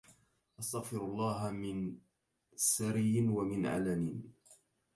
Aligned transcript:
أستغفر 0.59 0.97
الله 0.97 1.49
من 1.51 1.95
سري 2.55 3.19
ومن 3.27 3.65
علني 3.65 4.21